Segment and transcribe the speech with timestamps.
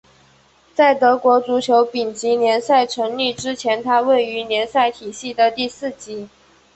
[0.73, 6.27] 在德国足球丙级联赛成立之前它位于联赛体系的第四级。